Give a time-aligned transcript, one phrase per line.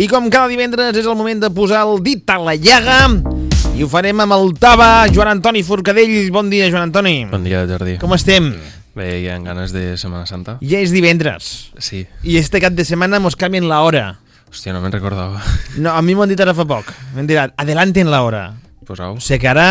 [0.00, 3.02] I com cada divendres és el moment de posar el dit a la llaga
[3.76, 6.30] i ho farem amb el Tava, Joan Antoni Forcadell.
[6.32, 7.26] Bon dia, Joan Antoni.
[7.30, 7.98] Bon dia, Jordi.
[8.00, 8.48] Com estem?
[8.96, 10.56] Bé, hi ha ganes de Setmana Santa?
[10.64, 11.70] Ja és divendres.
[11.78, 12.06] Sí.
[12.24, 14.04] I este cap de setmana mos canvien la hora.
[14.50, 15.42] Hòstia, no me'n recordava.
[15.76, 16.88] No, a mi m'ho han dit ara fa poc.
[17.14, 18.42] M'han dit, adelanten la hora.
[18.88, 19.20] Pues au.
[19.20, 19.68] O sigui que ara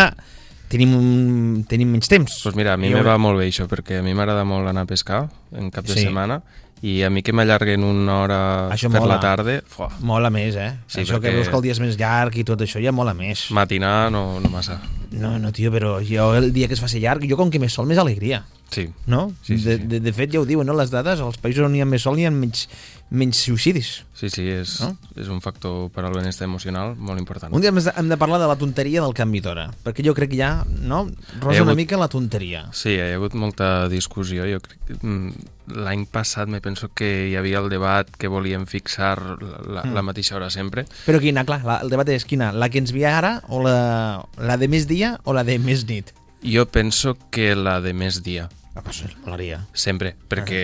[0.70, 2.38] tenim, un, tenim menys temps.
[2.46, 4.86] Pues mira, a mi me va molt bé això, perquè a mi m'agrada molt anar
[4.86, 5.24] a pescar
[5.58, 6.06] en cap de Sí.
[6.06, 6.40] setmana
[6.82, 8.38] i a mi que m'allarguen una hora
[8.72, 9.14] Això per mola.
[9.16, 10.70] la tarda, fuà, Mola més, eh?
[10.86, 12.92] Sí, això que perquè- veus que el dia és més llarg i tot això ja
[12.92, 13.50] mola més.
[13.50, 14.80] matinar no, no massa.
[15.10, 17.72] No, no, tio, però jo el dia que es faci llarg, jo com que més
[17.72, 18.44] sol, més alegria.
[18.70, 19.32] Sí, No?
[19.42, 19.82] Sí, sí, de, sí.
[19.90, 20.72] de, de fet, ja ho diuen, no?
[20.78, 22.68] les dades, als països on hi ha més sol hi ha menys,
[23.10, 24.04] menys suïcidis.
[24.14, 24.96] sí, sí, és, No?
[25.16, 27.52] és un factor per al benestar emocional molt important.
[27.52, 30.14] Un dia hem de, hem de parlar de la tonteria del canvi d'hora, perquè jo
[30.14, 31.08] crec que ja, no?
[31.40, 32.68] Rosa ha una hagut- mica la tonteria.
[32.72, 34.44] Sí, hi ha hagut molta discussió.
[34.46, 35.32] Jo crec mm,
[35.80, 39.94] l'any passat me penso que hi havia el debat que volíem fixar la, la, Mm.
[39.94, 40.84] la mateixa hora sempre.
[41.06, 42.52] Però quina, clar, la, el debat és quina?
[42.52, 45.86] La que ens ve ara o la, la de més dia o la de més
[45.88, 46.14] nit?
[46.44, 48.48] Jo penso que la de més dia.
[48.74, 49.64] Ah, pues, molaria.
[49.74, 50.60] Sempre, perquè,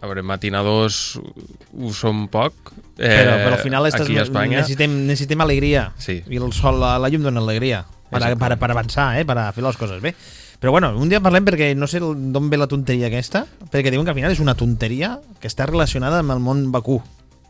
[0.00, 2.70] a veure, matinadors ho som poc.
[2.98, 4.60] Eh, Però, però al final estàs, aquí a Espanya.
[4.60, 5.88] necessitem, necessitem alegria.
[5.98, 6.20] Sí.
[6.30, 7.82] I el sol, la, la llum dona alegria.
[8.12, 8.38] Per, Exacte.
[8.44, 9.24] per, per avançar, eh?
[9.26, 10.14] per a fer les coses bé.
[10.62, 14.04] Però bueno, un dia parlem perquè no sé d'on ve la tonteria aquesta, perquè diuen
[14.06, 17.00] que al final és una tonteria que està relacionada amb el món vacú.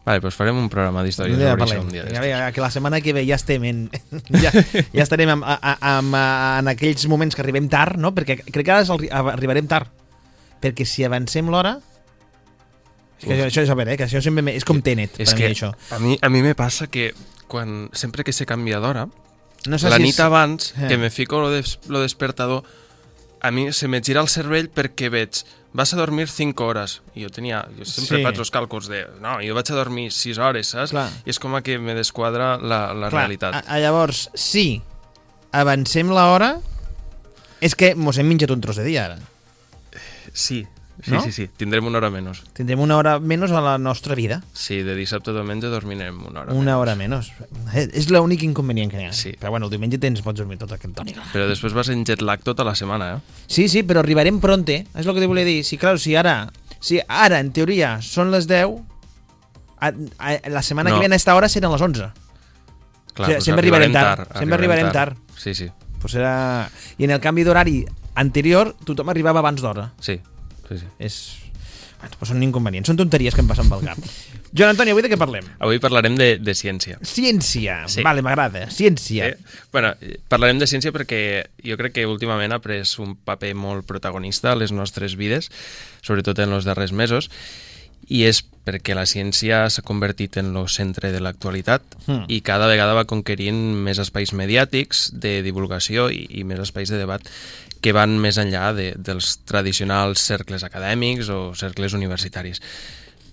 [0.05, 1.85] Vale, doncs farem un programa d'història això parlem.
[1.85, 3.85] un dia Ja, que la setmana que ve ja estem en,
[4.43, 6.25] ja, ja estarem amb, a, a, amb, a,
[6.59, 8.11] en aquells moments que arribem tard, no?
[8.17, 9.87] Perquè crec que ara el, arribarem tard.
[10.63, 11.77] Perquè si avancem l'hora...
[13.23, 13.45] És que Uf.
[13.47, 13.97] això, és a veure, eh?
[14.01, 15.69] que això sempre és com Tenet, És per que mi, això.
[15.95, 17.13] a mi, a mi me passa que
[17.47, 19.07] quan, sempre que se canvia d'hora,
[19.71, 20.89] No sé la si nit és- abans, Eh.
[20.89, 22.65] que me fico lo, des, lo despertador,
[23.41, 27.01] a mi se me gira el cervell perquè veig vas a dormir 5 hores.
[27.15, 27.63] I jo tenia...
[27.79, 28.25] Jo sempre Sí.
[28.25, 29.07] faig els càlculs de...
[29.25, 30.93] No, jo vaig a dormir 6 hores, saps?
[30.93, 31.09] Clar.
[31.25, 33.57] I és com que me desquadra la, la Clar, realitat.
[33.63, 34.83] A, a llavors, si
[35.53, 36.55] avancem l'hora,
[37.61, 39.19] és que mos hem menjat un tros de dia ara.
[40.33, 40.63] Sí,
[41.03, 41.23] sí, No?
[41.23, 41.49] sí, sí.
[41.57, 42.43] Tindrem una hora menys.
[42.53, 44.43] Tindrem una hora menys a la nostra vida.
[44.53, 46.81] Sí, de dissabte a diumenge dormirem una hora Una menys.
[46.81, 47.33] hora menys.
[47.75, 49.13] Eh, És l'únic inconvenient que n'hi ha.
[49.13, 49.33] Sí.
[49.41, 51.17] Però bueno, el diumenge tens, pots dormir tot aquest tònic.
[51.33, 53.45] Però després vas en jet lag tota la setmana, eh?
[53.47, 54.87] Sí, sí, però arribarem pronte.
[54.95, 55.65] És el que te volia dir.
[55.65, 58.77] Si, clar, si ara, si ara, en teoria, són les 10,
[59.81, 61.01] a, a, la setmana No.
[61.01, 62.11] que ve a esta hora seran les 11.
[63.15, 65.71] Clar, Sí, doncs sempre arribarem tard, sempre arribarem Sí, sí,
[66.01, 66.69] Pues era...
[66.99, 69.93] I en el canvi d'horari anterior, tothom arribava abans d'hora.
[70.01, 70.21] sí,
[70.73, 70.93] sí, sí.
[70.99, 71.17] És...
[72.03, 73.99] Bueno, pues són inconvenients, són tonteries que em passen pel cap.
[74.59, 75.47] Joan Antoni, avui de què parlem?
[75.63, 76.99] Avui parlarem de, de ciència.
[77.07, 77.77] Ciència.
[77.89, 78.03] Sí.
[78.03, 78.65] Vale, m'agrada.
[78.75, 79.31] Ciència.
[79.31, 79.61] Eh?
[79.73, 79.95] Bueno,
[80.33, 81.21] parlarem de ciència perquè
[81.63, 85.49] jo crec que últimament ha pres un paper molt protagonista a les nostres vides,
[86.03, 87.31] sobretot en els darrers mesos,
[88.09, 92.25] i és perquè la ciència s'ha convertit en el centre de l'actualitat Hmm.
[92.27, 96.99] i cada vegada va conquerint més espais mediàtics de divulgació i, i més espais de
[96.99, 97.23] debat
[97.83, 102.63] que van més enllà de, dels tradicionals cercles acadèmics o cercles universitaris.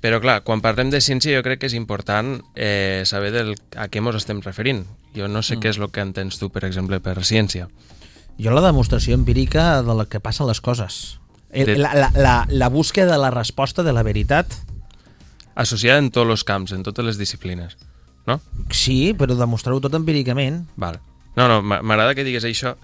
[0.02, 3.90] Però clar, quan parlem de ciència jo crec que és important eh, saber del, a
[3.92, 4.86] què ens estem referint.
[5.14, 5.62] Jo no sé mm.
[5.62, 7.68] què és el que entens tu, per exemple, per ciència.
[8.40, 11.19] Jo la demostració empírica de la que passen les coses.
[11.52, 14.54] La, la, la, la búsqueda de la resposta de la veritat,
[15.60, 17.76] Associada en tots els camps, en totes les disciplines.
[18.30, 18.38] No?
[18.72, 20.62] sí, però demostrar-ho tot empíricament.
[20.78, 21.00] Val.
[21.36, 22.76] No, no, m'a- m'agrada que digues això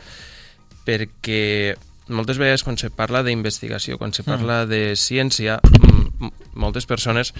[0.85, 1.75] perquè
[2.09, 7.33] moltes vegades quan se parla d'investigació, quan se parla de ciència, mm, moltes persones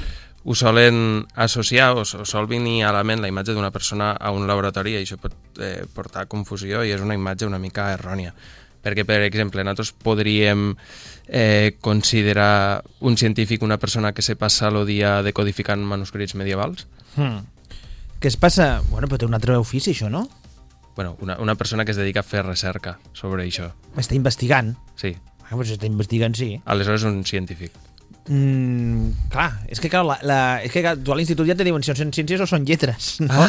[0.45, 4.45] ho solen associar o sol venir a la ment la imatge d'una persona a un
[4.47, 8.33] laboratori i això pot eh, portar a confusió i és una imatge una mica errònia.
[8.85, 10.75] Perquè, per exemple, nosaltres podríem
[11.27, 16.85] eh, considerar un científic una persona que se passa el dia decodificant manuscrits medievals?
[17.17, 17.41] Hmm.
[18.21, 18.83] Què es passa?
[18.91, 20.27] Bueno, però té un altre ofici, això, no?
[20.95, 23.73] bueno, una, una persona que es dedica a fer recerca sobre això.
[23.99, 24.77] Està investigant.
[24.95, 25.11] Sí,
[25.45, 26.55] Ah, doncs està investigant, sí.
[26.65, 27.73] aleshores un científic.
[28.25, 31.65] Mm, clar, és que, clar, la, la, és que clar, tu a l'institut ja te
[31.67, 33.43] diuen si són ciències o són lletres, no?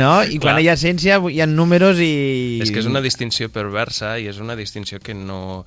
[0.00, 0.10] no?
[0.20, 0.60] I quan Clar.
[0.60, 2.60] hi ha ciència hi ha números i...
[2.60, 5.64] És que és una distinció perversa i és una distinció que no...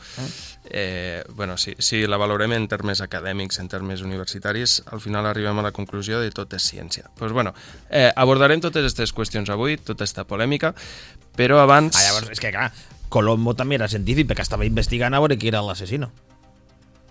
[0.69, 5.57] Eh, bueno, si, si la valorem en termes acadèmics, en termes universitaris, al final arribem
[5.57, 7.07] a la conclusió de tot és ciència.
[7.07, 7.56] Doncs pues bueno,
[7.90, 10.75] eh, abordarem totes aquestes qüestions avui, tota esta polèmica,
[11.40, 11.98] però abans...
[11.98, 12.69] Ah, llavors, és que clar,
[13.10, 16.12] Colombo també era científic perquè estava investigant a veure qui era l'assassino,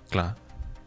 [0.06, 0.37] Clar,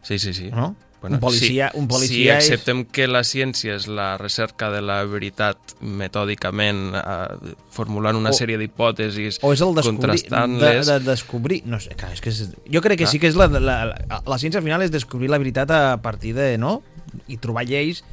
[0.02, 0.50] sí, sí, sí.
[0.50, 0.74] no?
[1.02, 2.44] un policia, si, un policia és...
[2.44, 8.36] acceptem que la ciència és la recerca de la veritat metòdicament, eh, formulant una O-
[8.36, 10.86] sèrie d'hipòtesis, o és el descobrir, de, contrastant-les...
[10.90, 13.14] de descobrir, no sé, clar, és que és, jo crec que Clar.
[13.14, 15.96] sí que és la, la, la, la ciència al final és descobrir la veritat a
[16.04, 16.82] partir de, no?
[17.32, 18.04] I trobar lleis,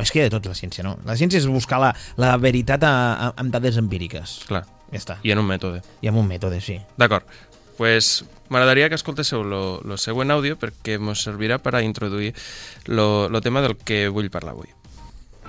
[0.00, 0.96] és que de tot la ciència, no?
[1.04, 1.90] La ciència és buscar la,
[2.20, 4.40] la veritat a, a, amb dades empíriques.
[4.48, 4.62] Clar.
[4.90, 5.14] Ja està.
[5.22, 5.82] I en un mètode.
[6.02, 6.80] I amb un mètode, sí.
[6.98, 7.26] D'acord.
[7.80, 12.34] Pues, m'agradaria que escoltéssiu el següent àudio perquè ens servirà per a introduir
[12.84, 14.68] el tema del que vull parlar avui.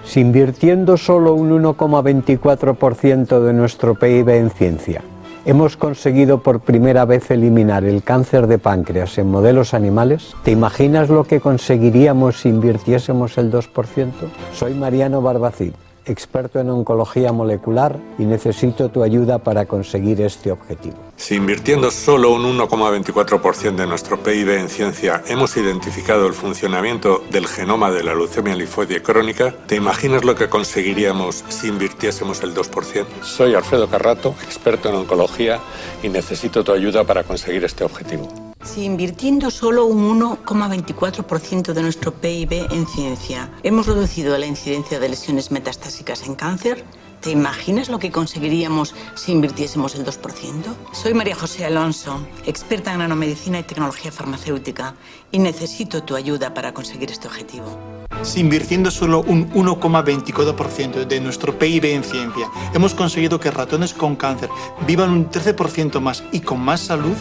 [0.08, 5.04] Si invirtiendo solo un 1,24% de nuestro PIB en ciencia,
[5.44, 11.10] hemos conseguido por primera vez eliminar el cáncer de páncreas en modelos animales, ¿te imaginas
[11.10, 14.12] lo que conseguiríamos si invirtiésemos el 2%?
[14.54, 15.74] Soy Mariano Barbacid,
[16.06, 20.98] experto en oncología molecular y necesito tu ayuda para conseguir este objetivo.
[21.18, 27.48] Si invirtiendo solo un 1,24% de nuestro PIB en ciencia hemos identificado el funcionamiento del
[27.48, 33.06] genoma de la leucemia linfoide crónica, ¿te imaginas lo que conseguiríamos si invirtiésemos el 2%?
[33.22, 35.60] Soy Alfredo Carrato, experto en oncología
[36.02, 38.41] y necesito tu ayuda para conseguir este objetivo.
[38.64, 43.52] Si invirtiendo solo un 1,24% de nuestro PIB en ciencia.
[43.64, 46.86] Hemos reducido la incidencia de lesiones metastásicas en cáncer,
[47.22, 50.64] ¿Te imaginas lo que conseguiríamos si invirtiésemos el 2%?
[50.92, 54.96] Soy María José Alonso, experta en nanomedicina y tecnología farmacéutica,
[55.32, 57.78] y necesito tu ayuda para conseguir este objetivo.
[58.24, 64.16] Si invirtiendo solo un 1,24% de nuestro PIB en ciencia hemos conseguido que ratones con
[64.16, 64.50] cáncer
[64.86, 67.16] vivan un 13% más y con más salud,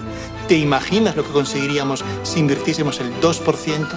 [0.47, 3.89] ¿te imaginas lo que conseguiríamos si invirtiésemos el 2%?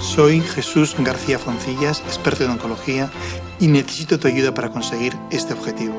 [0.00, 3.10] Soy Jesús García Foncillas, experto en oncología,
[3.58, 5.94] y necesito tu ayuda para conseguir este objetivo.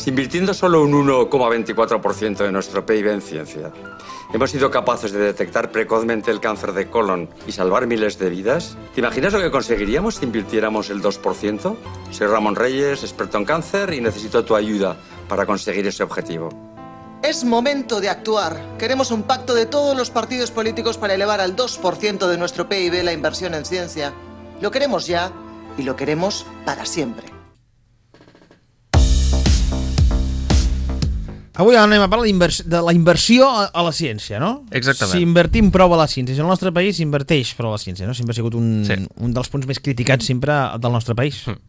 [0.00, 3.70] Si invirtiendo solo un 1,24% de nuestro PIB en ciencia,
[4.32, 8.78] hemos sido capaces de detectar precozmente el cáncer de colon y salvar miles de vidas,
[8.94, 11.76] ¿te imaginas lo que conseguiríamos si invirtiéramos el 2%?
[12.10, 14.96] Soy Ramón Reyes, experto en cáncer y necesito tu ayuda
[15.28, 16.48] para conseguir ese objetivo.
[17.22, 18.78] Es momento de actuar.
[18.78, 23.04] Queremos un pacto de todos los partidos políticos para elevar al 2% de nuestro PIB
[23.04, 24.14] la inversión en ciencia.
[24.62, 25.30] Lo queremos ya
[25.76, 27.39] y lo queremos para siempre.
[31.60, 32.30] Avui anem a parlar
[32.64, 34.64] de la inversió a, la ciència, no?
[34.72, 35.12] Exactament.
[35.12, 38.08] Si invertim prou a la ciència, si el nostre país s'inverteix prou a la ciència,
[38.08, 38.14] no?
[38.16, 38.96] Sempre ha sigut un, Sí.
[39.20, 41.42] un dels punts més criticats sempre del nostre país.
[41.46, 41.60] Mm.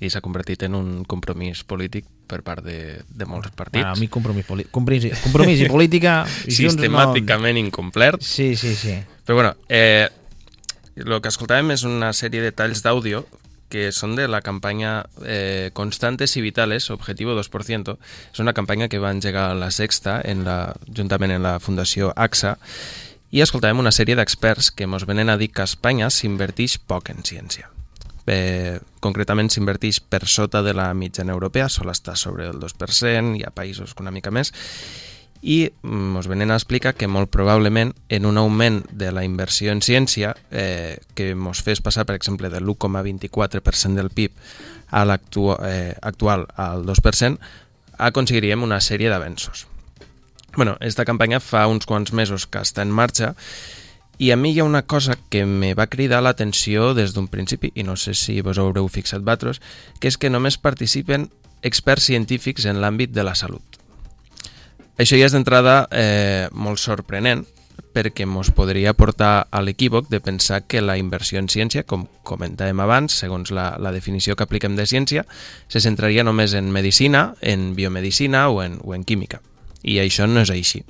[0.00, 3.82] I s'ha convertit en un compromís polític per part de, de molts partits.
[3.82, 6.22] Bueno, a mi compromís, compromís, compromís i política...
[6.48, 8.22] i Sistemàticament incomplert.
[8.22, 8.30] No...
[8.30, 8.94] Sí, sí, sí.
[9.26, 10.08] Però bueno, eh,
[10.94, 13.26] el que escoltàvem és una sèrie de talls d'àudio
[13.70, 17.96] que són de la campanya eh, Constantes y Vitales, Objetivo 2%.
[18.32, 22.56] És una campanya que va engegar la Sexta en la, juntament en la Fundació AXA
[23.30, 27.12] i escoltàvem una sèrie d'experts que ens venen a dir que a Espanya s'inverteix poc
[27.14, 27.70] en ciència.
[28.30, 33.46] Eh, concretament s'inverteix per sota de la mitjana europea, sol estar sobre el 2%, hi
[33.46, 34.52] ha països que una mica més,
[35.42, 39.72] i mm, ens venen a explicar que molt probablement en un augment de la inversió
[39.72, 44.36] en ciència eh, que ens fes passar, per exemple, de l'1,24% del PIB
[44.90, 47.38] a l'actual eh, actual al 2%,
[48.00, 49.66] aconseguiríem una sèrie d'avenços.
[50.56, 53.34] bueno, esta campanya fa uns quants mesos que està en marxa
[54.18, 57.70] i a mi hi ha una cosa que me va cridar l'atenció des d'un principi,
[57.74, 59.62] i no sé si vos haureu fixat vosaltres,
[60.00, 61.30] que és que només participen
[61.62, 63.69] experts científics en l'àmbit de la salut.
[65.00, 67.46] Això ja és d'entrada eh, molt sorprenent,
[67.96, 72.82] perquè ens podria portar a l'equívoc de pensar que la inversió en ciència, com comentàvem
[72.84, 75.24] abans, segons la, la definició que apliquem de ciència,
[75.72, 79.40] se centraria només en medicina, en biomedicina o en, o en química.
[79.82, 80.84] I això no és així.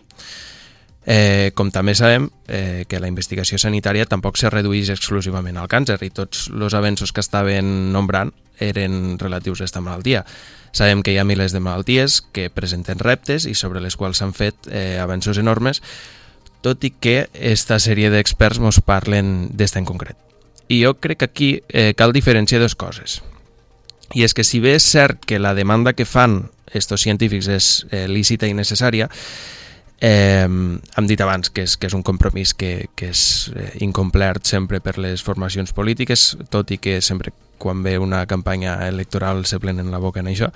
[1.11, 5.97] Eh, com també sabem eh, que la investigació sanitària tampoc se redueix exclusivament al càncer
[6.07, 8.31] i tots els avenços que estaven nombrant
[8.63, 10.23] eren relatius a aquesta malaltia.
[10.71, 14.37] Sabem que hi ha milers de malalties que presenten reptes i sobre les quals s'han
[14.37, 15.83] fet eh, avenços enormes,
[16.63, 20.15] tot i que esta sèrie d'experts ens parlen d'esta en concret.
[20.71, 23.19] I jo crec que aquí eh, cal diferenciar dues coses.
[24.15, 27.73] I és que si bé és cert que la demanda que fan estos científics és
[27.91, 29.11] eh, lícita i necessària,
[30.01, 33.23] eh, hem dit abans que és, que és un compromís que, que és
[33.55, 38.89] eh, incomplert sempre per les formacions polítiques, tot i que sempre quan ve una campanya
[38.89, 40.49] electoral se plenen la boca en això.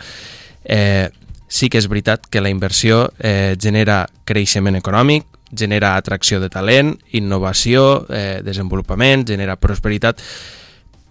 [0.65, 1.11] Eh,
[1.47, 6.97] sí que és veritat que la inversió eh, genera creixement econòmic, genera atracció de talent,
[7.13, 10.23] innovació, eh, desenvolupament, genera prosperitat,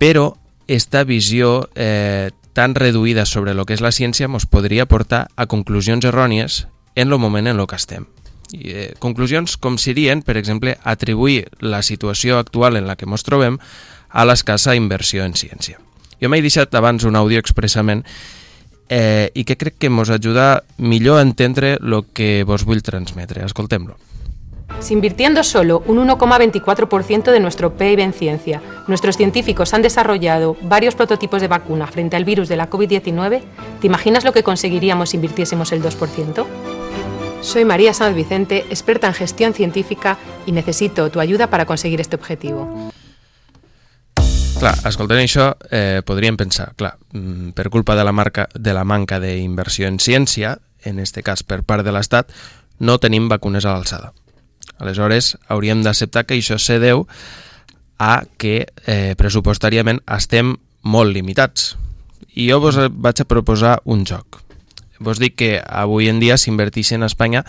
[0.01, 0.33] però
[0.67, 5.45] esta visió eh, tan reduïda sobre el que és la ciència ens podria portar a
[5.45, 8.09] conclusions errònies en el moment en el que estem.
[8.53, 13.57] Eh, conclusions com serien, per exemple, atribuir la situació actual en la que ens trobem
[14.13, 15.81] a l'escassa inversió en ciència.
[16.21, 18.05] Jo m'he deixat abans un àudio expressament
[18.93, 23.43] eh, i que crec que ens ajuda millor a entendre el que vos vull transmetre.
[23.43, 23.97] Escoltem-lo.
[24.89, 31.41] Invirtiendo solo un 1,24% de nuestro PIB en ciencia, nuestros científicos han desarrollado varios prototipos
[31.41, 33.41] de vacuna frente al virus de la COVID-19,
[33.81, 36.45] ¿te imaginas lo que conseguiríamos si invirtiésemos el 2%?
[37.43, 42.15] Soy María Sanz Vicente, experta en gestión científica y necesito tu ayuda para conseguir este
[42.15, 42.91] objetivo.
[44.59, 48.85] Clar, escoltant això, eh, podríem pensar, clar, mm, per culpa de la, marca, de la
[48.85, 52.31] manca d'inversió en ciència, en este cas per part de l'Estat,
[52.79, 54.13] no tenim vacunes a l'alçada.
[54.79, 57.07] Aleshores, hauríem d'acceptar que això se deu
[57.99, 61.75] a que eh, pressupostàriament estem molt limitats.
[62.35, 64.39] I jo vos vaig a proposar un joc.
[65.03, 67.43] Vos dic que avui en dia s'inverteix en Espanya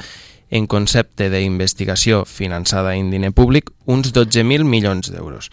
[0.50, 5.50] en concepte d'investigació finançada en diner públic uns 12.000 milions d'euros.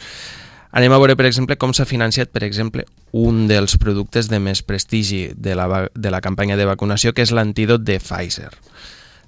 [0.71, 4.61] Anem a veure, per exemple, com s'ha financiat, per exemple, un dels productes de més
[4.63, 8.51] prestigi de la, de la campanya de vacunació, que és l'antídot de Pfizer.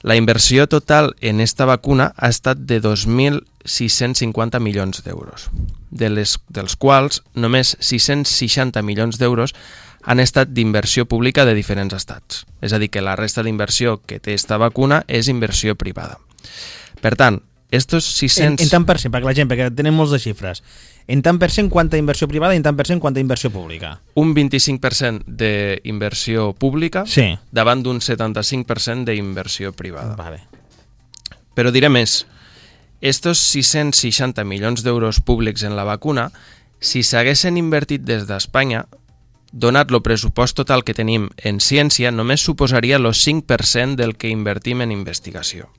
[0.03, 5.49] La inversió total en esta vacuna ha estat de 2.650 milions d'euros,
[5.91, 9.55] de dels quals només 660 milions d'euros
[10.03, 12.45] han estat d'inversió pública de diferents estats.
[12.61, 16.19] És a dir, que la resta d'inversió que té esta vacuna és inversió privada.
[17.01, 17.41] Per tant,
[17.71, 18.45] estos 600...
[18.45, 20.61] En, en tant per cent, perquè la gent, perquè tenen molts de xifres.
[21.07, 23.95] En tant per cent quanta inversió privada i en tant per cent quanta inversió pública.
[24.19, 27.33] Un 25% d'inversió pública Sí.
[27.51, 30.15] davant d'un 75% d'inversió privada.
[30.19, 30.43] Vale.
[31.55, 32.25] Però diré més.
[33.01, 36.29] Estos 660 milions d'euros públics en la vacuna,
[36.79, 38.85] si s'haguessin invertit des d'Espanya,
[39.53, 44.81] donat el pressupost total que tenim en ciència, només suposaria el 5% del que invertim
[44.81, 45.69] en investigació.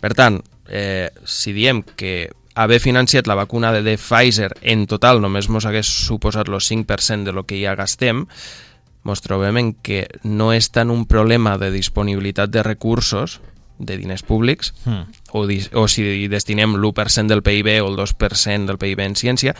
[0.00, 0.38] Per tant,
[0.70, 5.66] eh, si diem que haver financiat la vacuna de, de Pfizer en total només mos
[5.66, 8.26] hagués suposat el 5% de lo que ja gastem,
[9.02, 13.40] mos trobem en que no és tant un problema de disponibilitat de recursos,
[13.82, 15.10] de diners públics, Hmm.
[15.32, 19.56] o, o si destinem l'1% del PIB o el 2% del PIB en ciència,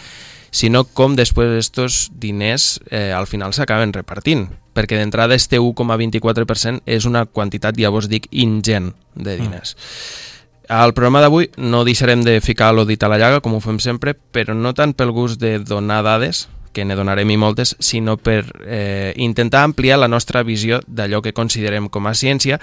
[0.53, 4.51] sinó com després estos diners eh, al final s'acaben repartint.
[4.73, 9.75] Perquè d'entrada este 1,24% és una quantitat, ja vos dic, ingent de diners.
[10.73, 13.81] Al programa d'avui no deixarem de ficar lo dit a la llaga, com ho fem
[13.83, 18.17] sempre, però no tant pel gust de donar dades, que ne donarem i moltes, sinó
[18.17, 22.61] per eh, intentar ampliar la nostra visió d'allò que considerem com a ciència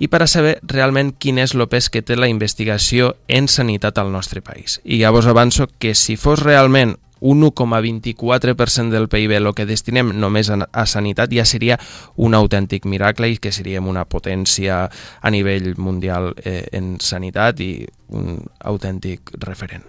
[0.00, 3.98] i per a saber realment quin és el pes que té la investigació en sanitat
[4.00, 4.80] al nostre país.
[4.84, 10.12] I ja vos avanço que si fos realment un 1,24% del PIB el que destinem
[10.18, 11.78] només a, sanitat ja seria
[12.16, 17.72] un autèntic miracle i que seríem una potència a nivell mundial eh, en sanitat i
[18.08, 19.84] un autèntic referent.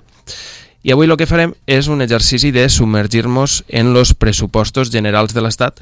[0.83, 5.43] I avui el que farem és un exercici de submergir-nos en els pressupostos generals de
[5.45, 5.77] l'Estat,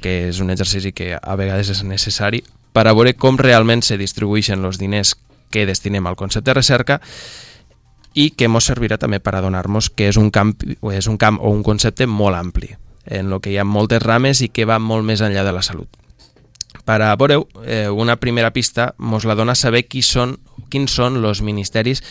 [0.00, 2.40] que és un exercici que a vegades és necessari,
[2.72, 5.14] per a veure com realment se distribueixen els diners
[5.50, 7.00] que destinem al concepte de recerca
[8.14, 11.38] i que ens servirà també per adonar-nos que és un, camp, o és un camp
[11.40, 12.74] o un concepte molt ampli,
[13.06, 15.62] en el que hi ha moltes rames i que va molt més enllà de la
[15.62, 15.88] salut.
[16.86, 20.38] Per a veure eh, una primera pista mos la dona saber qui són,
[20.70, 22.02] quins són els ministeris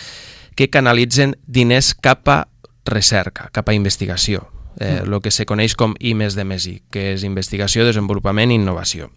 [0.56, 2.40] que canalitzen diners cap a
[2.86, 4.48] recerca, cap a investigació,
[4.80, 8.52] eh, el que se coneix com I més de més I, que és investigació, desenvolupament
[8.52, 9.12] i innovació.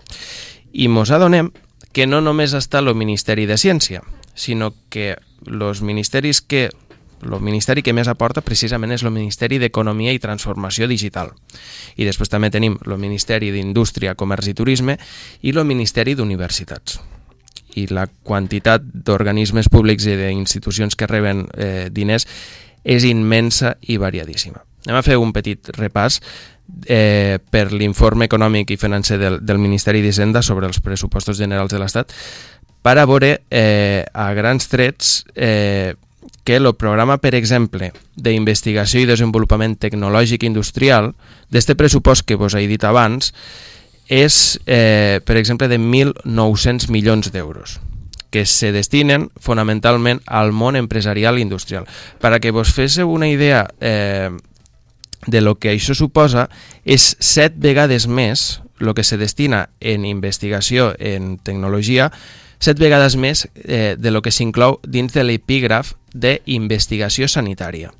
[0.73, 1.51] I mos adonem
[1.93, 4.03] que no només està el Ministeri de Ciència,
[4.35, 6.71] sinó que els ministeris que
[7.23, 11.31] el ministeri que més aporta precisament és el Ministeri d'Economia i Transformació Digital.
[11.95, 14.99] I després també tenim el Ministeri d'Indústria, Comerç i Turisme
[15.43, 16.99] i el Ministeri d'Universitats.
[17.79, 22.27] I la quantitat d'organismes públics i d'institucions que reben eh, diners
[22.83, 24.65] és immensa i variadíssima.
[24.83, 26.19] Anem a fer un petit repàs
[26.91, 31.79] eh, per l'informe econòmic i financer del, del Ministeri d'Hisenda sobre els pressupostos generals de
[31.79, 32.13] l'Estat
[32.83, 35.95] per a veure eh, a grans trets eh,
[36.45, 41.13] que el programa, per exemple, d'investigació i desenvolupament tecnològic industrial,
[41.55, 43.31] d'este pressupost que vos he dit abans,
[44.11, 47.79] és, eh, per exemple, de 1.900 milions d'euros
[48.33, 51.85] que se destinen fonamentalment al món empresarial i industrial.
[52.19, 54.31] Per a que vos féssiu una idea eh,
[55.27, 56.49] de lo que això suposa,
[56.83, 62.09] és set vegades més el que se destina en investigació, en tecnologia,
[62.63, 67.91] set vegades més eh, de lo que s'inclou dins de l'epígraf d'investigació sanitària.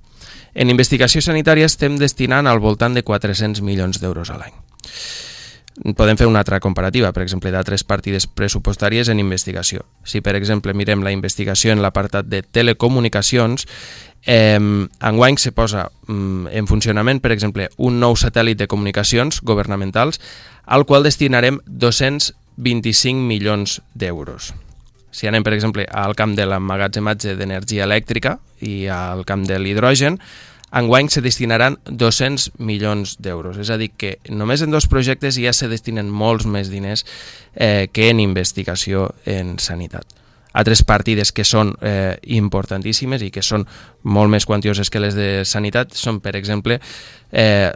[0.55, 4.55] En investigació sanitària estem destinant al voltant de 400 milions d'euros a l'any.
[5.97, 9.87] Podem fer una altra comparativa, per exemple, d'altres partides pressupostàries en investigació.
[10.05, 13.65] Si, per exemple, mirem la investigació en l'apartat de telecomunicacions,
[14.27, 20.21] eh, enguany se posa mm, en funcionament, per exemple, un nou satèl·lit de comunicacions governamentals
[20.67, 21.59] al qual destinarem
[22.57, 24.53] 225 milions d'euros.
[25.13, 30.17] si anem, per exemple, al camp de l'emmagatzematge d'energia elèctrica i al camp de l'hidrogen,
[30.73, 33.59] enguany se destinaran 200 milions d'euros.
[33.61, 37.05] És a dir, que només en dos projectes ja se destinen molts més diners
[37.55, 40.09] eh, que en investigació en sanitat.
[40.53, 43.65] Altres partides que són eh, importantíssimes i que són
[44.05, 46.79] molt més quantioses que les de sanitat són, per exemple,
[47.33, 47.71] eh,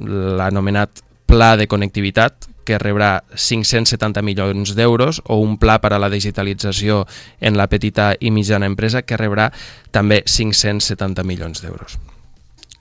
[0.00, 6.10] l'anomenat pla de connectivitat, que rebrà 570 milions d'euros, o un pla per a la
[6.12, 7.02] digitalització
[7.42, 9.48] en la petita i mitjana empresa, que rebrà
[9.90, 11.98] també 570 milions d'euros.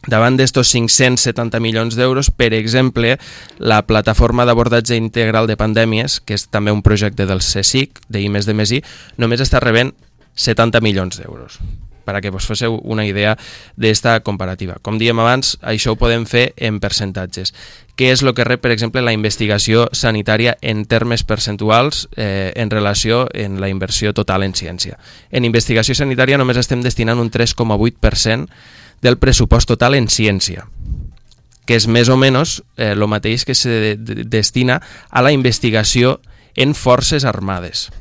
[0.08, 3.18] Davant d'estos 570 milions d'euros, per exemple,
[3.58, 8.84] la plataforma d'abordatge integral de pandèmies, que és també un projecte del CSIC, d'I+D+I,
[9.18, 9.96] només està rebent
[10.38, 11.60] 70 milions d'euros
[12.10, 13.36] per a que vos féseu una idea
[13.78, 14.80] d'esta comparativa.
[14.82, 17.54] Com diem abans, això ho podem fer en percentatges.
[18.00, 22.74] Què és el que rep, per exemple, la investigació sanitària en termes percentuals eh, en
[22.74, 24.98] relació en la inversió total en ciència?
[25.30, 28.50] En investigació sanitària només estem destinant un 3,8%
[29.06, 30.66] del pressupost total en ciència
[31.70, 34.80] que és més o menys eh, el mateix que se de de destina
[35.12, 36.18] a la investigació
[36.58, 37.92] en forces armades.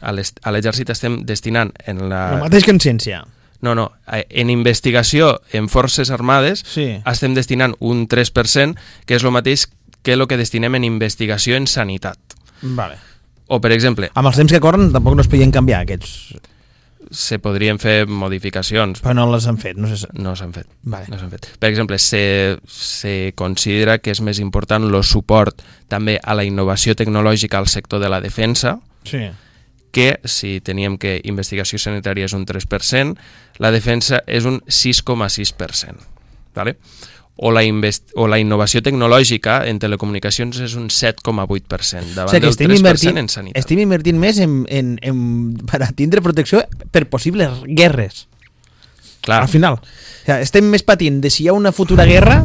[0.00, 0.12] A
[0.54, 2.22] l'exèrcit estem destinant en la...
[2.36, 3.24] El mateix que en ciència.
[3.60, 7.00] No, no, en investigació en forces armades sí.
[7.02, 9.66] estem destinant un 3%, que és el mateix
[10.06, 12.18] que el que destinem en investigació en sanitat.
[12.62, 13.00] Vale.
[13.48, 14.12] O, per exemple...
[14.14, 16.36] Amb els temps que corren tampoc no es podien canviar aquests...
[17.08, 18.98] Se podrien fer modificacions.
[19.00, 20.66] Però no les han fet, no s'han no s'han fet.
[20.92, 21.08] Vale.
[21.08, 21.46] No s'han fet.
[21.56, 26.92] Per exemple, se, se considera que és més important el suport també a la innovació
[26.98, 28.76] tecnològica al sector de la defensa,
[29.08, 29.24] Sí.
[29.92, 33.16] Que si teníem que investigació sanitària és un 3%,
[33.58, 36.18] la defensa és un 6,6%.
[36.58, 36.76] ¿vale?
[37.36, 37.62] O, la
[38.18, 42.72] o la innovació tecnològica en telecomunicacions és un 7,8%, davant O sigui que del estem
[42.72, 43.60] 3% invertint, en sanitat.
[43.62, 45.20] estem invertint més en, en, en,
[45.70, 48.26] per a tindre protecció per possibles guerres.
[49.22, 49.44] Clar.
[49.46, 49.78] Al final.
[49.78, 52.40] O sigui, estem més patint de si hi ha una futura guerra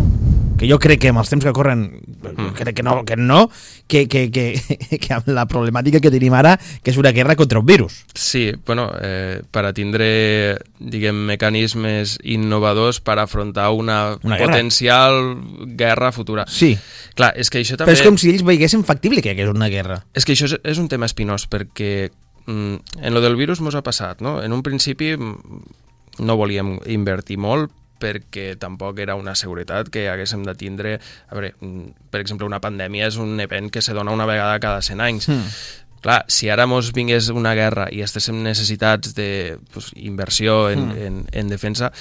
[0.58, 2.54] que jo crec que amb els temps que corren mm.
[2.58, 3.50] crec que no, que no
[3.88, 4.46] que, que, que,
[5.02, 8.52] que amb la problemàtica que tenim ara que és una guerra contra un virus Sí,
[8.66, 14.54] bueno, eh, per a tindre diguem, mecanismes innovadors per afrontar una, Una guerra.
[14.54, 15.38] potencial
[15.78, 16.46] guerra futura.
[16.48, 16.74] Sí.
[17.16, 18.00] Clar, és que això però també...
[18.00, 20.58] és com si ells veiessin factible que hi hagués una guerra És que això és,
[20.64, 22.10] és un tema espinós perquè
[22.46, 24.40] mm, en lo del virus mos ha passat, no?
[24.44, 25.64] En un principi mm,
[26.26, 27.72] no volíem invertir molt
[28.04, 30.98] perquè tampoc era una seguretat que haguéssim de tindre...
[31.30, 34.60] A veure, mm, per exemple, una pandèmia és un event que se dona una vegada
[34.60, 35.30] cada 100 anys.
[35.32, 35.48] Hmm.
[36.04, 40.98] Clar, si ara mos vingués una guerra i estéssim necessitats de pues, inversió en, Mm.
[41.08, 41.94] en, en defensa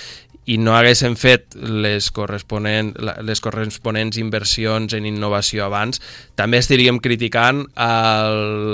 [0.50, 2.88] i no haguéssim fet les, corresponent,
[3.22, 6.00] les corresponents inversions en innovació abans,
[6.34, 7.62] també estaríem criticant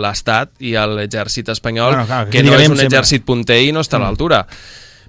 [0.01, 2.87] l'Estat i l'exèrcit espanyol, Bueno, clar, que no és un sempre.
[2.89, 4.07] exèrcit punter i no està a Mm.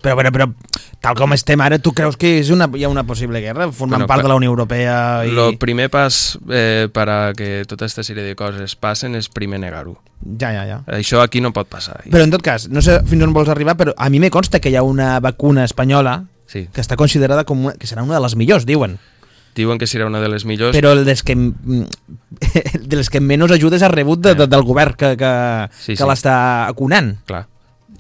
[0.02, 0.48] Però, però, però
[1.00, 4.02] tal com estem ara tu creus que és una, hi ha una possible guerra formant
[4.04, 4.96] Bueno, part de la Unió Europea
[5.28, 5.32] i...
[5.36, 9.60] El primer pas eh, per a que tota aquesta sèrie de coses passen és primer
[9.60, 9.98] negar-ho.
[10.40, 12.02] ja, ja, ja Això aquí no pot passar.
[12.10, 14.60] Però en tot cas, no sé fins on vols arribar, però a mi me consta
[14.60, 16.68] que hi ha una vacuna espanyola Sí.
[16.74, 18.98] que està considerada com una, que serà una de les millors, diuen.
[19.56, 20.74] Diuen que serà una de les millors.
[20.76, 21.36] Però el dels que,
[22.90, 25.32] de les que menys ajudes ha rebut de, de, del govern que, que,
[25.78, 26.08] Sí, que sí.
[26.10, 26.34] l'està
[26.70, 27.16] acunant.
[27.30, 27.46] Clar.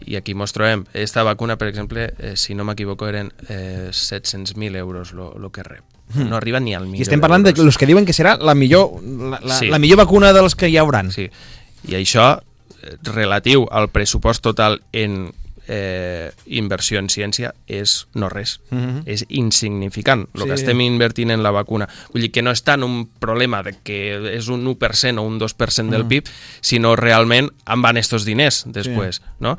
[0.05, 0.85] I aquí mos trobem.
[0.93, 5.83] Esta vacuna, per exemple, eh, si no m'equivoco, eren eh, 700.000 euros el que rep.
[6.13, 6.29] Mm.
[6.29, 8.55] No arriba ni al milió I estem parlant de los que diuen que serà la
[8.55, 9.67] millor, la, la, Sí.
[9.69, 11.11] la millor vacuna de les que hi hauran.
[11.11, 11.29] Sí.
[11.87, 12.41] I això,
[12.81, 15.31] eh, relatiu al pressupost total en
[15.69, 18.59] eh, inversió en ciència, és no res.
[18.71, 19.03] Mhm.
[19.05, 20.47] És insignificant el Sí.
[20.47, 21.87] que estem invertint en la vacuna.
[22.11, 25.37] Vull dir que no és tant un problema de que és un 1% o un
[25.37, 26.09] 2% del Mhm.
[26.09, 26.23] PIB,
[26.61, 29.57] sinó realment on van estos diners després, no?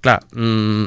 [0.00, 0.86] Clar, mm,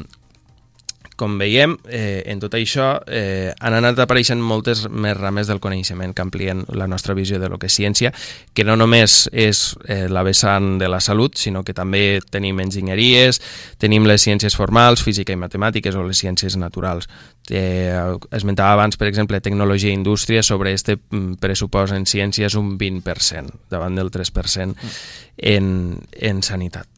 [1.17, 6.13] com veiem, eh, en tot això eh, han anat apareixent moltes més rames del coneixement
[6.13, 8.13] que amplien la nostra visió de lo que és ciència,
[8.53, 13.41] que no només és eh, la vessant de la salut, sinó que també tenim enginyeries,
[13.81, 17.09] tenim les ciències formals, física i matemàtiques o les ciències naturals.
[17.49, 17.95] Eh,
[18.31, 23.65] esmentava abans, per exemple, tecnologia i indústria, sobre este mm, pressupost en ciències un 20%,
[23.71, 24.93] davant del 3%
[25.37, 25.73] en,
[26.11, 26.96] en sanitat.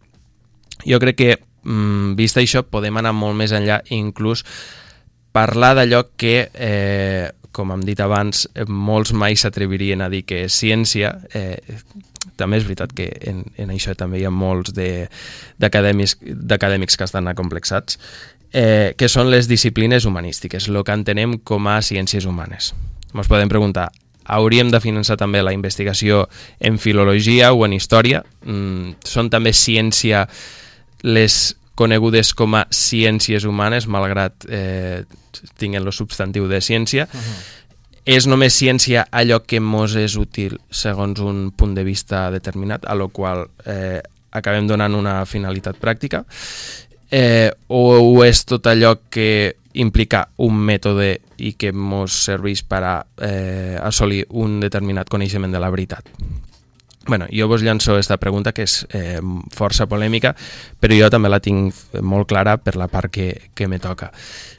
[0.85, 4.45] Jo crec que, mm, vist això, podem anar molt més enllà inclús
[5.31, 10.45] parlar d'allò que, eh, com hem dit abans, eh, molts mai s'atrevirien a dir que
[10.45, 11.19] és ciència.
[11.33, 11.57] Eh,
[12.35, 17.99] també és veritat que en, en això també hi ha molts d'acadèmics que estan acomplexats,
[18.53, 22.73] eh, que són les disciplines humanístiques, el que entenem com a ciències humanes.
[23.13, 23.91] Ens podem preguntar,
[24.25, 28.23] hauríem de finançar també la investigació en filologia o en història?
[28.45, 30.27] Mm, són també ciència
[31.01, 35.05] les conegudes com a ciències humanes, malgrat eh,
[35.57, 37.38] tinguen el substantiu de ciència, uh -huh.
[38.05, 42.95] és només ciència allò que mos és útil segons un punt de vista determinat, a
[42.95, 46.25] lo qual eh, acabem donant una finalitat pràctica,
[47.12, 52.83] eh, o, o és tot allò que implica un mètode i que ens serveix per
[52.83, 56.09] a eh, assolir un determinat coneixement de la veritat.
[57.07, 59.21] Bueno, jo vos llanço aquesta pregunta que és eh,
[59.55, 60.33] força polèmica,
[60.83, 64.12] però jo també la tinc molt clara per la part que, que me toca.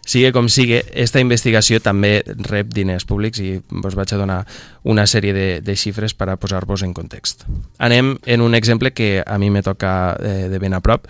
[0.07, 4.41] Sigue com sigue, aquesta investigació també rep diners públics i vos vaig a donar
[4.83, 7.45] una sèrie de, de xifres per a posar-vos en context.
[7.79, 11.07] Anem en un exemple que a mi me toca eh, de ben a prop,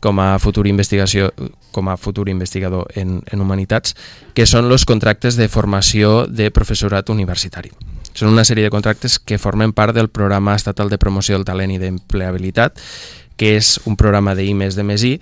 [0.00, 1.28] com a futur investigació
[1.70, 3.94] com a futur investigador en, en humanitats,
[4.34, 7.70] que són els contractes de formació de professorat universitari.
[8.14, 11.72] Són una sèrie de contractes que formen part del Programa Estatal de Promoció del Talent
[11.74, 12.80] i d'Empleabilitat,
[13.40, 15.14] que és un programa d'I més de més I,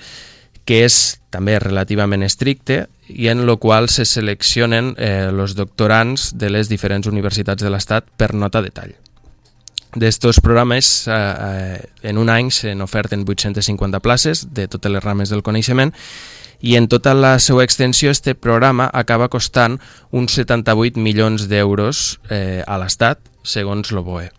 [0.68, 6.50] que és també relativament estricte i en el qual se seleccionen eh, els doctorants de
[6.52, 8.96] les diferents universitats de l'Estat per nota de tall.
[9.96, 15.32] D'estos programes, eh, eh, en un any se n'oferten 850 places de totes les rames
[15.32, 15.94] del coneixement
[16.60, 19.78] i en tota la seva extensió este programa acaba costant
[20.10, 24.30] uns 78 milions d'euros eh, a l'Estat, segons l'OBOE.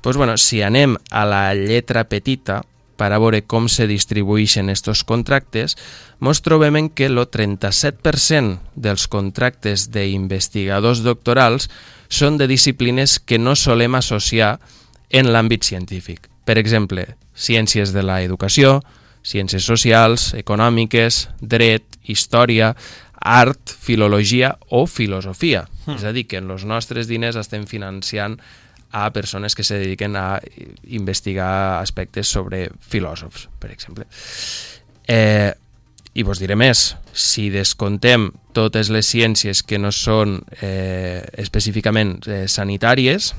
[0.00, 2.62] Pues bueno, si anem a la lletra petita,
[3.00, 5.76] per a veure com se distribueixen aquests contractes,
[6.20, 11.70] ens trobem en que el 37% dels contractes d'investigadors doctorals
[12.12, 14.58] són de disciplines que no solem associar
[15.10, 16.28] en l'àmbit científic.
[16.44, 18.80] Per exemple, ciències de la educació,
[19.26, 22.74] ciències socials, econòmiques, dret, història,
[23.20, 25.66] art, filologia o filosofia.
[25.86, 25.98] Mm.
[25.98, 28.38] És a dir, que en els nostres diners estem financiant
[28.90, 30.40] a persones que se dediquen a
[30.90, 34.06] investigar aspectes sobre filòsofs, per exemple.
[35.06, 35.52] Eh,
[36.14, 42.48] i vos diré més, si descontem totes les ciències que no són eh, específicament eh,
[42.50, 43.30] sanitàries,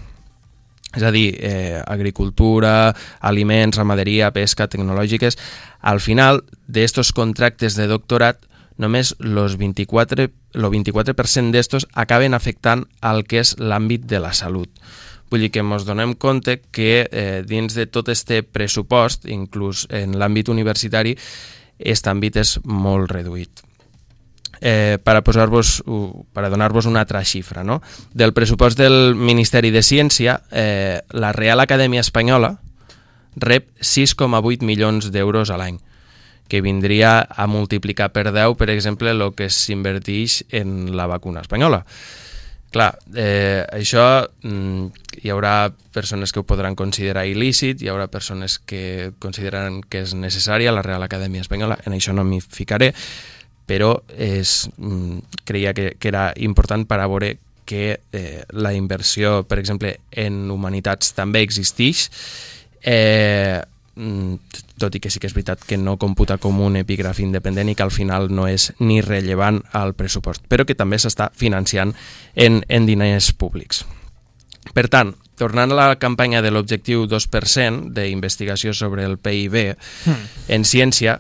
[0.95, 5.37] és a dir, eh, agricultura, aliments, ramaderia, pesca, tecnològiques,
[5.79, 8.45] al final d'estos contractes de doctorat
[8.77, 14.69] només los 24, el 24% d'estos acaben afectant al que és l'àmbit de la salut.
[15.31, 20.17] Vull dir que ens donem compte que eh, dins de tot este pressupost, inclús en
[20.19, 21.15] l'àmbit universitari,
[21.79, 23.63] aquest àmbit és molt reduït.
[24.61, 25.79] Eh, per posar-vos
[26.33, 27.79] per donar-vos una altra xifra, no?
[28.13, 32.59] Del pressupost del Ministeri de Ciència, eh, la Real Acadèmia Espanyola
[33.35, 35.79] rep 6,8 milions d'euros a l'any,
[36.47, 41.85] que vindria a multiplicar per 10, per exemple, el que s'inverteix en la vacuna espanyola.
[42.71, 44.85] Clar, eh, això mm,
[45.23, 50.13] hi haurà persones que ho podran considerar il·lícit, hi haurà persones que consideraran que és
[50.15, 52.93] necessària la Real Acadèmia Espanyola, en això no m'hi ficaré,
[53.71, 59.45] però és, mm, creia que, que era important per a veure que eh, la inversió,
[59.47, 62.09] per exemple, en humanitats també existeix,
[62.83, 63.61] eh,
[63.95, 64.35] Mm,
[64.79, 67.75] tot i que sí que és veritat que no computa com un epígraf independent i
[67.75, 71.91] que al final no és ni rellevant al pressupost, però que també s'està financiant
[72.33, 73.83] en, en diners públics.
[74.71, 80.25] Per tant, tornant a la campanya de l'objectiu 2% d'investigació sobre el PIB mm.
[80.55, 81.19] en ciència,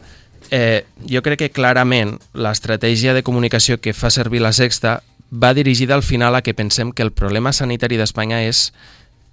[0.51, 4.99] eh, jo crec que clarament l'estratègia de comunicació que fa servir la Sexta
[5.31, 8.69] va dirigida al final a que pensem que el problema sanitari d'Espanya és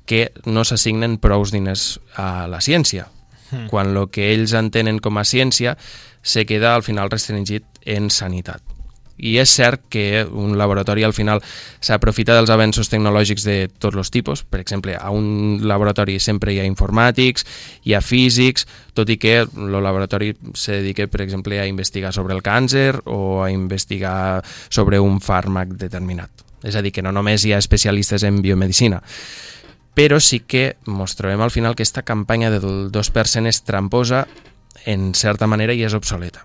[0.08, 3.10] que no s'assignen prous diners a la ciència,
[3.50, 3.66] mm.
[3.68, 5.76] quan el que ells entenen com a ciència
[6.22, 8.62] se queda al final restringit en sanitat.
[9.18, 11.42] I és cert que un laboratori al final
[11.80, 14.44] s'aprofita dels avenços tecnològics de tots els tipus.
[14.46, 17.46] Per exemple, a un laboratori sempre hi ha informàtics,
[17.84, 22.34] hi ha físics, tot i que el laboratori se dedica, per exemple, a investigar sobre
[22.34, 26.30] el càncer o a investigar sobre un fàrmac determinat.
[26.62, 29.02] És a dir, que no només hi ha especialistes en biomedicina
[29.98, 34.28] però sí que ens trobem al final que aquesta campanya del 2% és tramposa
[34.86, 36.44] en certa manera i és obsoleta.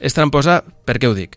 [0.00, 1.36] És tramposa, per què ho dic?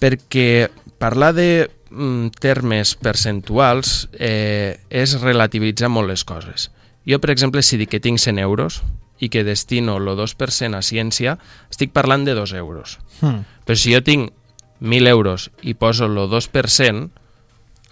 [0.00, 1.48] Perquè parlar de
[1.90, 6.70] mm, termes percentuals eh, és relativitzar molt les coses.
[7.04, 8.82] Jo, per exemple, si dic que tinc 100 euros
[9.20, 11.36] i que destino el 2% a ciència,
[11.70, 12.98] estic parlant de 2 euros.
[13.20, 13.44] Hmm.
[13.64, 14.32] Però si jo tinc
[14.80, 17.10] 1.000 euros i poso el 2%,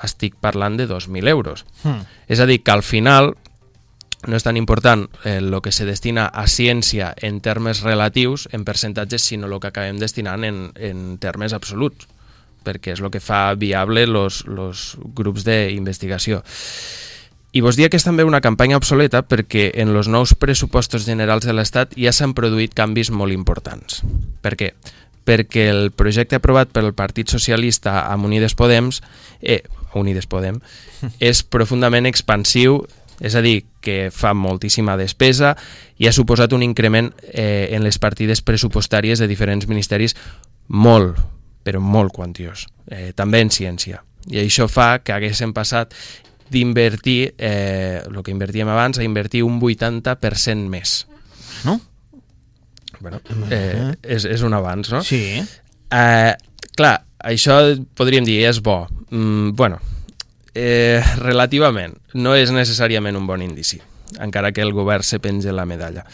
[0.02, 1.64] estic parlant de 2.000 euros.
[1.84, 2.02] Hmm.
[2.26, 3.36] És a dir, que al final
[4.26, 8.64] no és tan important el eh, que se destina a ciència en termes relatius, en
[8.64, 12.08] percentatges, sinó el que acabem destinant en, en termes absoluts,
[12.62, 14.42] perquè és el que fa viable els
[15.14, 16.42] grups d'investigació.
[17.52, 21.44] I vos dia que és també una campanya obsoleta perquè en els nous pressupostos generals
[21.44, 24.00] de l'Estat ja s'han produït canvis molt importants.
[24.40, 24.70] Per què?
[25.28, 29.02] Perquè el projecte aprovat pel Partit Socialista amb Unides Podems,
[29.42, 29.60] eh,
[29.94, 30.62] Unides Podem,
[31.20, 32.80] és profundament expansiu,
[33.20, 35.56] és a dir, que fa moltíssima despesa
[35.98, 40.16] i ha suposat un increment eh, en les partides pressupostàries de diferents ministeris
[40.68, 41.18] molt,
[41.66, 44.02] però molt quantiós, eh, també en ciència.
[44.30, 45.94] I això fa que haguéssim passat
[46.52, 51.06] d'invertir, eh, el que invertíem abans, a invertir un 80% més.
[51.64, 51.80] No?
[53.00, 53.18] Bueno,
[53.50, 55.00] eh, és, és un avanç, no?
[55.02, 55.42] Sí.
[55.92, 56.34] Eh,
[56.78, 57.56] clar, això
[57.98, 58.84] podríem dir és bo.
[59.10, 59.80] Mm, bueno,
[60.54, 63.80] eh, relativament, no és necessàriament un bon indici,
[64.20, 66.04] encara que el govern se penja la medalla.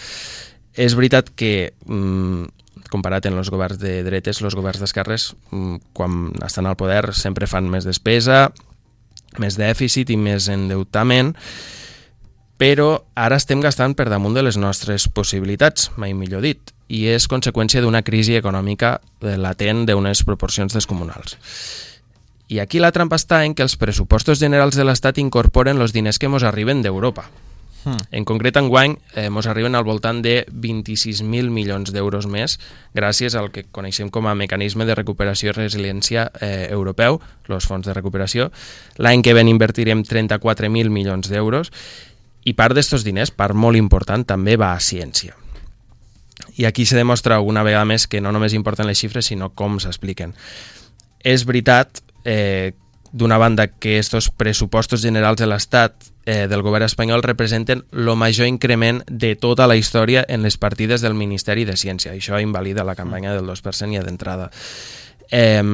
[0.75, 2.45] És veritat que, mm,
[2.91, 7.47] comparat amb els governs de dretes, els governs d'esquerres, mm, quan estan al poder, sempre
[7.47, 8.53] fan més despesa,
[9.39, 11.35] més dèficit i més endeutament,
[12.59, 17.29] però ara estem gastant per damunt de les nostres possibilitats, mai millor dit, i és
[17.29, 21.37] conseqüència d'una crisi econòmica latent d'unes proporcions descomunals.
[22.49, 26.19] I aquí la trampa està en que els pressupostos generals de l'Estat incorporen els diners
[26.19, 27.29] que ens arriben d'Europa.
[27.85, 28.01] Hmm.
[28.11, 32.59] En concret, enguany, eh, ens arriben al voltant de 26.000 milions d'euros més
[32.97, 37.87] gràcies al que coneixem com a mecanisme de recuperació i resiliència eh, europeu, els fons
[37.87, 38.51] de recuperació.
[38.97, 41.71] L'any que ven invertirem 34.000 milions d'euros
[42.45, 45.37] i part d'estos diners, part molt important, també va a ciència.
[46.59, 49.79] I aquí se demostra una vegada més que no només importen les xifres, sinó com
[49.79, 50.35] s'expliquen.
[51.23, 52.75] És veritat eh,
[53.11, 58.47] d'una banda que estos pressupostos generals de l'Estat eh, del govern espanyol representen el major
[58.47, 62.13] increment de tota la història en les partides del Ministeri de Ciència.
[62.13, 64.51] Això invalida la campanya del 2% ja d'entrada.
[65.31, 65.65] Eh,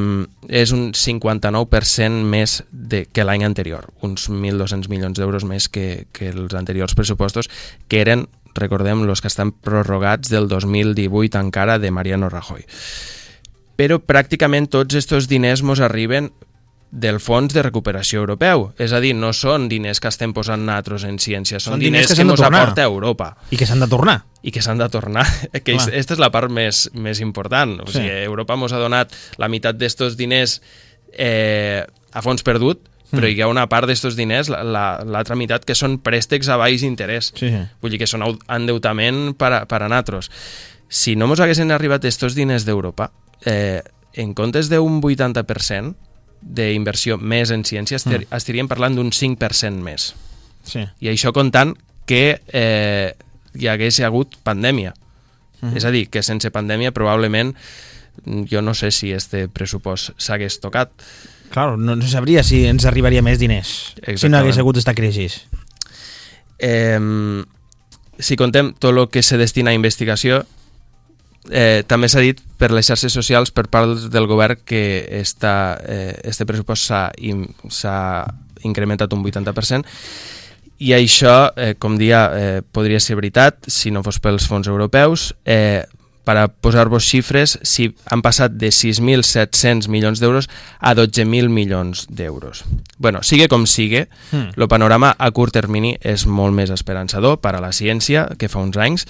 [0.46, 6.30] és un 59% més de, que l'any anterior, uns 1.200 milions d'euros més que, que
[6.30, 7.50] els anteriors pressupostos,
[7.88, 12.62] que eren, recordem, els que estan prorrogats del 2018 encara de Mariano Rajoy.
[13.76, 16.30] Però pràcticament tots aquests diners mos arriben
[16.94, 18.68] del Fons de Recuperació Europeu.
[18.78, 22.06] És a dir, no són diners que estem posant nosaltres en ciència, són, Són diners,
[22.06, 24.20] diners que ens aporta Europa I que s'han de tornar.
[24.46, 25.26] i que s'han de tornar.
[25.64, 27.80] Que aquesta és la part més, més important.
[27.82, 27.98] O Sí.
[27.98, 30.60] sigui, Europa ens ha donat la meitat d'estos diners
[31.18, 31.82] eh,
[32.12, 32.78] a fons perdut,
[33.10, 33.34] però Mm.
[33.37, 36.82] hi ha una part d'estos diners, l'altra la, l'altra meitat, que són préstecs a baix
[36.82, 37.32] interès.
[37.34, 37.60] Sí, sí.
[37.82, 40.30] Vull dir que són endeutament per a, per a nosaltres.
[40.88, 43.10] Si no mos haguessin arribat estos diners d'Europa,
[43.44, 43.83] eh,
[44.14, 45.94] en comptes d'un 80%
[46.44, 48.37] d'inversió més en ciència, estar, Mm.
[48.37, 50.14] estaríem parlant d'un 5% més.
[50.62, 50.85] Sí.
[51.00, 51.74] I això comptant
[52.07, 53.14] que eh,
[53.54, 54.94] hi hagués hagut pandèmia.
[55.62, 55.76] Mhm.
[55.76, 57.54] És a dir, que sense pandèmia probablement
[58.24, 60.90] mm, jo no sé si este pressupost s'hagués tocat.
[61.50, 64.35] Claro, no, no sabria si ens arribaria més diners si no Exactament.
[64.42, 65.28] hagués hagut esta crisi.
[66.59, 67.44] Eh,
[68.18, 70.44] si contem tot el que se destina a investigació,
[71.50, 76.14] eh, també s'ha dit per les xarxes socials per part del govern que esta, eh,
[76.24, 77.09] este pressupost s'ha
[77.68, 77.98] s'ha
[78.64, 79.85] incrementat un 80%
[80.78, 85.35] i això, eh, com dia, eh, podria ser veritat si no fos pels fons europeus.
[85.44, 85.85] Eh,
[86.24, 90.48] per a posar-vos xifres, si han passat de 6.700 milions d'euros
[90.80, 92.64] a 12.000 milions d'euros.
[92.98, 94.50] bueno, sigue com sigue, Hmm.
[94.56, 98.60] el panorama a curt termini és molt més esperançador per a la ciència que fa
[98.60, 99.06] uns anys.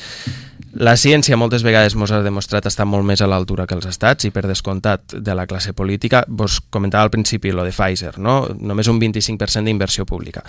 [0.75, 4.25] La ciència moltes vegades ens ha demostrat estar molt més a l'altura que els estats
[4.25, 6.25] i per descomptat de la classe política.
[6.27, 8.49] Vos comentava al principi lo de Pfizer, no?
[8.59, 10.43] només un 25% d'inversió pública.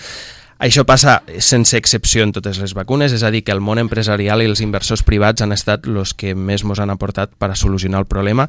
[0.58, 4.42] Això passa sense excepció en totes les vacunes, és a dir, que el món empresarial
[4.42, 8.00] i els inversors privats han estat els que més mos han aportat per a solucionar
[8.06, 8.48] el problema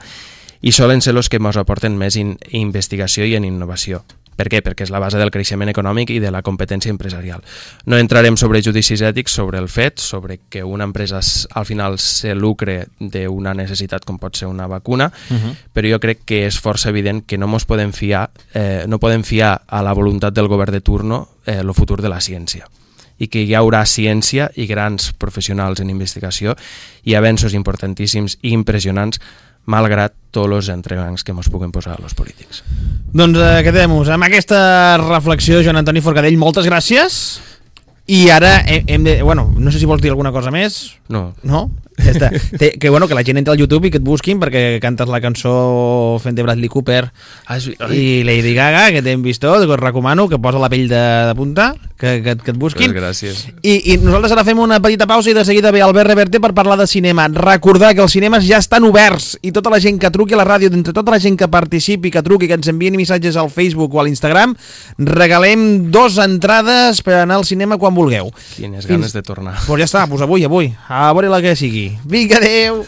[0.63, 4.05] i solen ser els que ens aporten més en investigació i en innovació.
[4.37, 4.63] Per què?
[4.63, 7.43] Perquè és la base del creixement econòmic i de la competència empresarial.
[7.87, 11.21] No entrarem sobre judicis ètics sobre el fet, sobre que una empresa
[11.55, 15.57] al final se lucre d'una necessitat com pot ser una vacuna, Mhm.
[15.75, 19.23] però jo crec que és força evident que no mos podem fiar, eh, no podem
[19.25, 22.67] fiar a la voluntat del govern de turno eh, el futur de la ciència
[23.19, 26.57] i que hi haurà ciència i grans professionals en investigació
[27.05, 29.21] i avenços importantíssims i impressionants
[29.67, 32.63] malgrat tots els entrebancs que ens puguen posar els polítics.
[33.17, 34.61] Doncs eh, quedem-nos amb aquesta
[35.03, 37.41] reflexió, Joan Antoni Forcadell, moltes gràcies.
[38.07, 39.17] I ara hem, hem de...
[39.27, 40.95] Bueno, no sé si vols dir alguna cosa més.
[41.11, 41.67] No, No?
[41.97, 42.29] Ja està.
[42.61, 45.09] Té, que, bueno, que la gent entra al YouTube i que et busquin perquè cantes
[45.09, 47.07] la cançó fent de Bradley Cooper
[47.47, 47.71] Ah, és...
[47.93, 51.01] i Lady Gaga, que t'hem vist tot, que us recomano, que posa la pell de,
[51.31, 52.93] de punta, que, que, que et busquin.
[52.93, 53.41] Pues gràcies.
[53.63, 56.53] I, I nosaltres ara fem una petita pausa i de seguida ve Albert Reverte per
[56.53, 57.29] parlar de cinema.
[57.33, 60.47] Recordar que els cinemes ja estan oberts i tota la gent que truqui a la
[60.49, 63.95] ràdio, d'entre tota la gent que participi, que truqui, que ens enviï missatges al Facebook
[63.97, 64.53] o a l'Instagram,
[65.01, 68.31] regalem dos entrades per anar al cinema quan vulgueu.
[68.57, 69.57] Quines Fins- ganes de tornar.
[69.67, 70.73] Pues ja està, pues avui, avui.
[70.89, 71.86] A veure la que sigui.
[72.05, 72.85] Brincadeira!